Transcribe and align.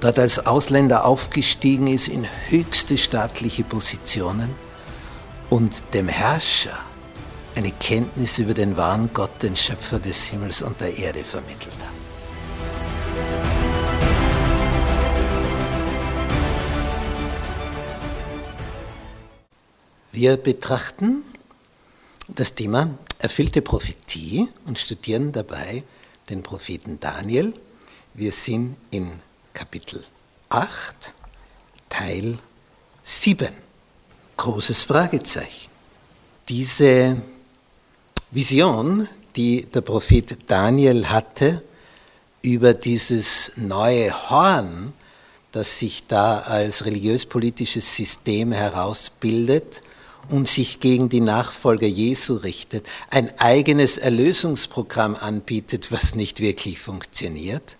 dort 0.00 0.18
als 0.18 0.46
Ausländer 0.46 1.04
aufgestiegen 1.04 1.86
ist 1.86 2.08
in 2.08 2.26
höchste 2.48 2.96
staatliche 2.96 3.64
Positionen 3.64 4.54
und 5.50 5.82
dem 5.94 6.08
Herrscher 6.08 6.78
eine 7.56 7.72
Kenntnis 7.72 8.38
über 8.38 8.54
den 8.54 8.76
wahren 8.76 9.10
Gott, 9.12 9.42
den 9.42 9.56
Schöpfer 9.56 9.98
des 9.98 10.26
Himmels 10.26 10.62
und 10.62 10.80
der 10.80 10.96
Erde 10.96 11.24
vermittelt 11.24 11.76
hat. 11.80 11.98
Wir 20.12 20.36
betrachten 20.36 21.22
das 22.28 22.54
Thema 22.54 22.90
erfüllte 23.18 23.62
Prophetie 23.62 24.48
und 24.66 24.78
studieren 24.78 25.32
dabei 25.32 25.82
den 26.28 26.42
Propheten 26.42 27.00
Daniel. 27.00 27.52
Wir 28.14 28.32
sind 28.32 28.76
in 28.90 29.10
Kapitel 29.54 30.04
8, 30.48 31.14
Teil 31.88 32.38
7. 33.02 33.48
Großes 34.36 34.84
Fragezeichen. 34.84 35.70
Diese 36.48 37.16
Vision, 38.30 39.08
die 39.36 39.64
der 39.66 39.80
Prophet 39.80 40.38
Daniel 40.46 41.08
hatte 41.08 41.62
über 42.42 42.72
dieses 42.72 43.52
neue 43.56 44.12
Horn, 44.30 44.92
das 45.52 45.78
sich 45.78 46.06
da 46.06 46.40
als 46.40 46.84
religiös-politisches 46.84 47.96
System 47.96 48.52
herausbildet, 48.52 49.82
und 50.30 50.46
sich 50.46 50.80
gegen 50.80 51.08
die 51.08 51.20
Nachfolger 51.20 51.86
Jesu 51.86 52.34
richtet, 52.34 52.86
ein 53.10 53.38
eigenes 53.38 53.96
Erlösungsprogramm 53.96 55.16
anbietet, 55.16 55.90
was 55.90 56.14
nicht 56.14 56.40
wirklich 56.40 56.78
funktioniert. 56.78 57.76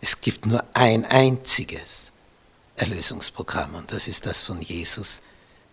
Es 0.00 0.20
gibt 0.20 0.46
nur 0.46 0.64
ein 0.74 1.04
einziges 1.04 2.12
Erlösungsprogramm 2.76 3.74
und 3.74 3.92
das 3.92 4.08
ist 4.08 4.26
das 4.26 4.42
von 4.42 4.62
Jesus, 4.62 5.20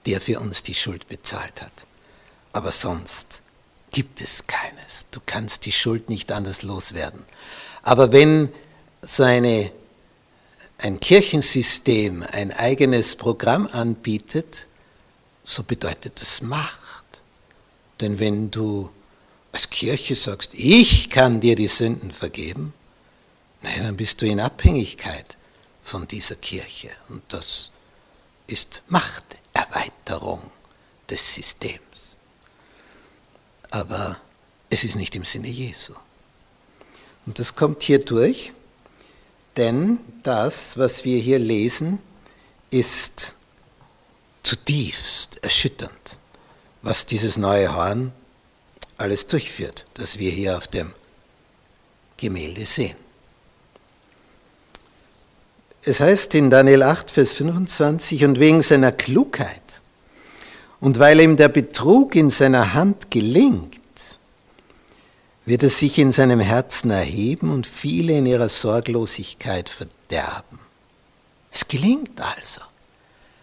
der 0.06 0.22
für 0.22 0.40
uns 0.40 0.64
die 0.64 0.74
Schuld 0.74 1.08
bezahlt 1.08 1.62
hat. 1.62 1.74
Aber 2.54 2.72
sonst 2.72 3.42
gibt 3.92 4.22
es 4.22 4.46
keines. 4.48 5.06
Du 5.12 5.20
kannst 5.26 5.66
die 5.66 5.72
Schuld 5.72 6.10
nicht 6.10 6.32
anders 6.32 6.64
loswerden. 6.64 7.24
Aber 7.84 8.12
wenn 8.12 8.50
so 9.02 9.24
eine, 9.24 9.72
ein 10.78 11.00
Kirchensystem 11.00 12.24
ein 12.32 12.52
eigenes 12.52 13.16
Programm 13.16 13.68
anbietet, 13.68 14.68
so 15.44 15.64
bedeutet 15.64 16.20
das 16.20 16.42
Macht. 16.42 17.06
Denn 18.02 18.20
wenn 18.20 18.52
du 18.52 18.90
als 19.52 19.70
Kirche 19.70 20.16
sagst, 20.16 20.52
ich 20.54 21.10
kann 21.10 21.40
dir 21.40 21.56
die 21.56 21.68
Sünden 21.68 22.12
vergeben, 22.12 22.74
nein, 23.68 23.84
dann 23.84 23.98
bist 23.98 24.22
du 24.22 24.26
in 24.26 24.40
Abhängigkeit 24.40 25.38
von 25.82 26.08
dieser 26.08 26.36
Kirche. 26.36 26.90
Und 27.10 27.22
das 27.30 27.72
ist 28.48 28.84
Machterweiterung 28.88 30.42
des 31.10 31.36
Systems. 31.36 32.18
Aber 33.70 34.18
es 34.70 34.84
ist 34.84 34.96
nicht 34.96 35.16
im 35.16 35.26
Sinne 35.26 35.48
Jesu. 35.48 35.94
Und 37.26 37.40
das 37.40 37.56
kommt 37.56 37.84
hier 37.84 38.00
durch, 38.00 38.54
denn 39.58 40.00
das, 40.24 40.78
was 40.78 41.04
wir 41.04 41.20
hier 41.20 41.40
lesen, 41.40 42.00
ist 42.70 43.34
zutiefst 44.44 45.44
erschütternd, 45.44 46.18
was 46.82 47.06
dieses 47.06 47.38
neue 47.38 47.76
Horn 47.76 48.14
alles 48.98 49.28
durchführt, 49.28 49.86
das 49.96 50.20
wir 50.20 50.32
hier 50.32 50.58
auf 50.58 50.68
dem 50.68 50.94
Gemälde 52.16 52.66
sehen. 52.66 53.07
Es 55.84 56.00
heißt 56.00 56.36
in 56.36 56.50
Daniel 56.50 56.84
8, 56.84 57.12
Vers 57.12 57.34
25, 57.34 58.26
und 58.26 58.40
wegen 58.40 58.62
seiner 58.62 58.92
Klugheit 58.92 59.64
und 60.80 61.00
weil 61.00 61.20
ihm 61.20 61.38
der 61.38 61.50
Betrug 61.50 62.16
in 62.16 62.30
seiner 62.30 62.74
Hand 62.74 63.10
gelingt, 63.10 63.80
wird 65.46 65.64
er 65.64 65.70
sich 65.70 65.98
in 65.98 66.12
seinem 66.12 66.42
Herzen 66.42 66.92
erheben 66.92 67.52
und 67.52 67.66
viele 67.66 68.18
in 68.18 68.26
ihrer 68.26 68.50
Sorglosigkeit 68.50 69.70
verderben. 69.70 70.60
Es 71.52 71.68
gelingt 71.68 72.20
also 72.20 72.62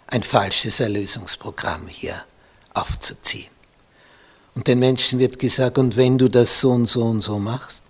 ein 0.06 0.22
falsches 0.22 0.81
Erlösungsprogramm 0.81 1.87
hier 1.89 2.22
aufzuziehen. 2.75 3.51
Und 4.55 4.69
den 4.69 4.78
Menschen 4.78 5.19
wird 5.19 5.39
gesagt, 5.39 5.78
und 5.78 5.97
wenn 5.97 6.19
du 6.19 6.28
das 6.28 6.61
so 6.61 6.71
und 6.72 6.87
so 6.87 7.05
und 7.05 7.22
so 7.22 7.39
machst, 7.39 7.84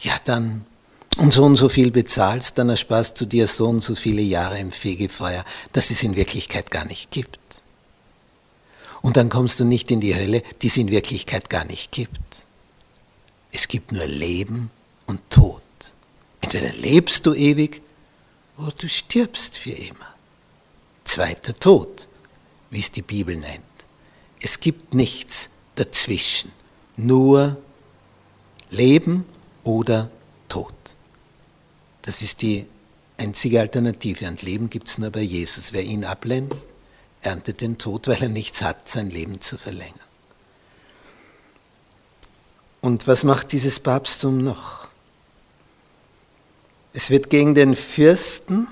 ja 0.00 0.12
dann 0.24 0.66
und 1.16 1.32
so 1.32 1.44
und 1.44 1.56
so 1.56 1.68
viel 1.68 1.90
bezahlst, 1.90 2.58
dann 2.58 2.68
ersparst 2.68 3.20
du 3.20 3.26
dir 3.26 3.46
so 3.46 3.68
und 3.68 3.80
so 3.80 3.94
viele 3.94 4.22
Jahre 4.22 4.58
im 4.58 4.70
Fegefeuer, 4.70 5.44
das 5.72 5.90
es 5.90 6.02
in 6.02 6.16
Wirklichkeit 6.16 6.70
gar 6.70 6.84
nicht 6.84 7.10
gibt. 7.10 7.38
Und 9.02 9.16
dann 9.16 9.28
kommst 9.28 9.60
du 9.60 9.64
nicht 9.64 9.90
in 9.90 10.00
die 10.00 10.14
Hölle, 10.14 10.42
die 10.62 10.66
es 10.66 10.76
in 10.76 10.90
Wirklichkeit 10.90 11.48
gar 11.48 11.64
nicht 11.64 11.92
gibt. 11.92 12.20
Es 13.52 13.68
gibt 13.68 13.92
nur 13.92 14.06
Leben 14.06 14.70
und 15.06 15.20
Tod. 15.30 15.62
Entweder 16.40 16.72
lebst 16.72 17.24
du 17.24 17.32
ewig 17.32 17.82
oder 18.58 18.72
du 18.72 18.88
stirbst 18.88 19.58
für 19.58 19.70
immer 19.70 20.14
zweiter 21.04 21.58
Tod, 21.58 22.08
wie 22.70 22.80
es 22.80 22.90
die 22.90 23.02
Bibel 23.02 23.36
nennt. 23.36 23.62
Es 24.40 24.60
gibt 24.60 24.92
nichts 24.92 25.48
dazwischen, 25.76 26.52
nur 26.96 27.56
Leben 28.70 29.24
oder 29.64 30.10
Tod. 30.48 30.74
Das 32.06 32.22
ist 32.22 32.40
die 32.40 32.66
einzige 33.18 33.60
Alternative. 33.60 34.26
Und 34.26 34.40
Leben 34.42 34.70
gibt 34.70 34.88
es 34.88 34.98
nur 34.98 35.10
bei 35.10 35.20
Jesus. 35.20 35.72
Wer 35.72 35.82
ihn 35.82 36.04
ablehnt, 36.04 36.54
erntet 37.20 37.60
den 37.60 37.76
Tod, 37.76 38.08
weil 38.08 38.22
er 38.22 38.28
nichts 38.28 38.62
hat, 38.62 38.88
sein 38.88 39.10
Leben 39.10 39.40
zu 39.40 39.58
verlängern. 39.58 40.00
Und 42.80 43.08
was 43.08 43.24
macht 43.24 43.50
dieses 43.52 43.80
Papsttum 43.80 44.38
noch? 44.38 44.88
Es 46.92 47.10
wird 47.10 47.28
gegen 47.28 47.54
den 47.54 47.74
Fürsten 47.74 48.68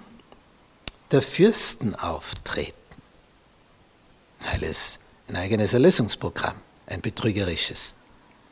der 1.11 1.21
Fürsten 1.21 1.95
auftreten, 1.95 2.73
weil 4.41 4.63
es 4.65 4.99
ein 5.29 5.37
eigenes 5.37 5.73
Erlösungsprogramm, 5.73 6.57
ein 6.87 7.01
betrügerisches, 7.01 7.95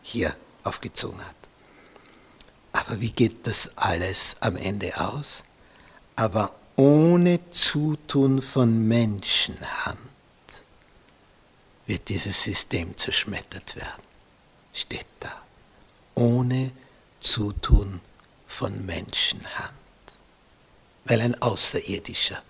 hier 0.02 0.36
aufgezogen 0.64 1.20
hat. 1.24 1.41
Wie 3.00 3.10
geht 3.12 3.46
das 3.46 3.70
alles 3.76 4.36
am 4.40 4.56
Ende 4.56 4.98
aus? 5.00 5.44
Aber 6.16 6.54
ohne 6.76 7.38
Zutun 7.50 8.42
von 8.42 8.86
Menschenhand 8.86 9.98
wird 11.86 12.08
dieses 12.08 12.42
System 12.42 12.96
zerschmettert 12.96 13.76
werden. 13.76 14.02
Steht 14.72 15.06
da. 15.20 15.32
Ohne 16.14 16.72
Zutun 17.20 18.00
von 18.46 18.84
Menschenhand. 18.84 19.72
Weil 21.04 21.20
ein 21.20 21.40
Außerirdischer 21.40 22.42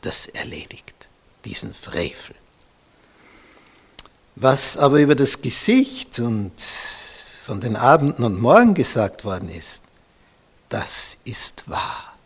das 0.00 0.26
erledigt, 0.26 1.08
diesen 1.44 1.74
Frevel. 1.74 2.34
Was 4.36 4.76
aber 4.76 5.00
über 5.00 5.14
das 5.14 5.42
Gesicht 5.42 6.20
und 6.20 6.60
von 6.60 7.60
den 7.60 7.76
Abenden 7.76 8.24
und 8.24 8.40
Morgen 8.40 8.74
gesagt 8.74 9.24
worden 9.24 9.48
ist, 9.48 9.82
das 10.68 11.18
ist 11.24 11.68
wahr. 11.68 12.16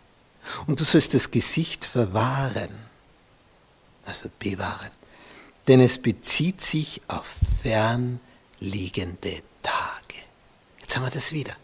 Und 0.67 0.81
du 0.81 0.85
sollst 0.85 1.15
das 1.15 1.31
Gesicht 1.31 1.85
verwahren, 1.85 2.71
also 4.05 4.29
bewahren, 4.39 4.91
denn 5.69 5.81
es 5.81 6.01
bezieht 6.01 6.61
sich 6.61 7.01
auf 7.07 7.37
fernliegende 7.63 9.43
Tage. 9.63 10.19
Jetzt 10.81 10.97
haben 10.97 11.05
wir 11.05 11.11
das 11.11 11.33
wieder. 11.33 11.57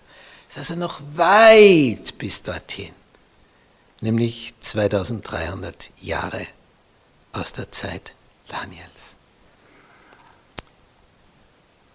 Es 0.49 0.57
ist 0.57 0.71
also 0.71 0.81
noch 0.81 1.01
weit 1.15 2.17
bis 2.19 2.43
dorthin 2.43 2.95
nämlich 4.01 4.55
2300 4.61 5.91
Jahre 6.01 6.47
aus 7.33 7.53
der 7.53 7.71
Zeit 7.73 8.15
Daniels. 8.49 9.17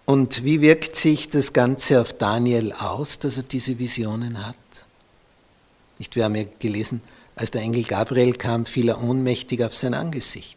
Und 0.06 0.44
wie 0.44 0.60
wirkt 0.60 0.96
sich 0.96 1.30
das 1.30 1.52
Ganze 1.52 2.00
auf 2.00 2.12
Daniel 2.12 2.72
aus, 2.72 3.18
dass 3.18 3.38
er 3.38 3.44
diese 3.44 3.78
Visionen 3.78 4.46
hat? 4.46 4.56
Nicht, 5.98 6.16
wir 6.16 6.24
haben 6.24 6.34
ja 6.34 6.44
gelesen, 6.58 7.00
Als 7.36 7.50
der 7.50 7.62
Engel 7.62 7.82
Gabriel 7.82 8.34
kam, 8.34 8.64
fiel 8.64 8.90
er 8.90 9.02
ohnmächtig 9.02 9.64
auf 9.64 9.74
sein 9.74 9.94
Angesicht. 9.94 10.56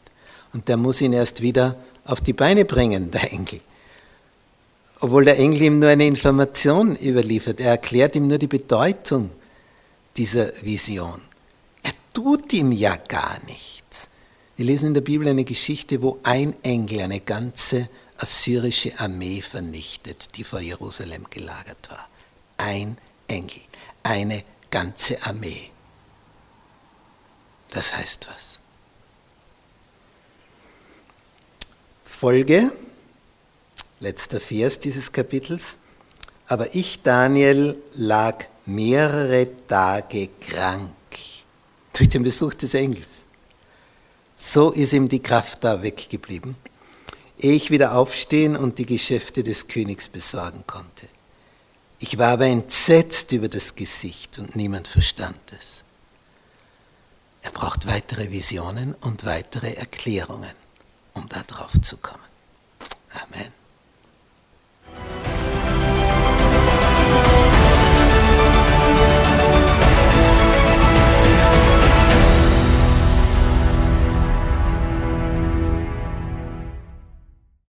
Und 0.53 0.67
der 0.67 0.77
muss 0.77 1.01
ihn 1.01 1.13
erst 1.13 1.41
wieder 1.41 1.75
auf 2.05 2.21
die 2.21 2.33
Beine 2.33 2.65
bringen, 2.65 3.09
der 3.09 3.33
Engel. 3.33 3.61
Obwohl 4.99 5.25
der 5.25 5.37
Engel 5.39 5.61
ihm 5.63 5.79
nur 5.79 5.89
eine 5.89 6.05
Information 6.05 6.95
überliefert. 6.95 7.59
Er 7.59 7.71
erklärt 7.71 8.15
ihm 8.15 8.27
nur 8.27 8.37
die 8.37 8.47
Bedeutung 8.47 9.31
dieser 10.15 10.51
Vision. 10.61 11.21
Er 11.83 11.93
tut 12.13 12.53
ihm 12.53 12.71
ja 12.71 12.95
gar 12.95 13.39
nichts. 13.47 14.09
Wir 14.55 14.65
lesen 14.65 14.87
in 14.87 14.93
der 14.95 15.01
Bibel 15.01 15.27
eine 15.27 15.43
Geschichte, 15.43 16.01
wo 16.01 16.19
ein 16.23 16.55
Engel 16.63 17.01
eine 17.01 17.19
ganze 17.19 17.89
assyrische 18.17 18.99
Armee 18.99 19.41
vernichtet, 19.41 20.35
die 20.35 20.43
vor 20.43 20.59
Jerusalem 20.59 21.25
gelagert 21.29 21.89
war. 21.89 22.07
Ein 22.57 22.97
Engel, 23.27 23.61
eine 24.03 24.43
ganze 24.71 25.21
Armee. 25.23 25.69
Das 27.69 27.95
heißt 27.95 28.27
was. 28.33 28.59
Folge, 32.03 32.71
letzter 33.99 34.39
Vers 34.39 34.79
dieses 34.79 35.11
Kapitels. 35.11 35.77
Aber 36.47 36.73
ich, 36.73 37.01
Daniel, 37.01 37.77
lag 37.93 38.45
mehrere 38.65 39.47
Tage 39.67 40.29
krank 40.39 40.91
durch 41.93 42.09
den 42.09 42.23
Besuch 42.23 42.53
des 42.53 42.73
Engels. 42.73 43.25
So 44.35 44.71
ist 44.71 44.93
ihm 44.93 45.09
die 45.09 45.21
Kraft 45.21 45.63
da 45.63 45.81
weggeblieben, 45.81 46.55
ehe 47.39 47.53
ich 47.53 47.71
wieder 47.71 47.95
aufstehen 47.95 48.55
und 48.55 48.77
die 48.77 48.85
Geschäfte 48.85 49.43
des 49.43 49.67
Königs 49.67 50.09
besorgen 50.09 50.63
konnte. 50.67 51.07
Ich 51.99 52.17
war 52.17 52.33
aber 52.33 52.45
entsetzt 52.45 53.31
über 53.31 53.49
das 53.49 53.75
Gesicht 53.75 54.37
und 54.39 54.55
niemand 54.55 54.87
verstand 54.87 55.39
es. 55.57 55.83
Er 57.41 57.51
braucht 57.51 57.87
weitere 57.87 58.31
Visionen 58.31 58.93
und 58.95 59.25
weitere 59.25 59.73
Erklärungen, 59.73 60.53
um 61.13 61.27
da 61.29 61.41
drauf 61.43 61.71
zu 61.81 61.97
kommen. 61.97 62.23
Amen. 63.13 63.66